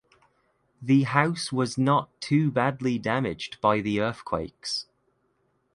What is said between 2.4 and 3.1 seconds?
badly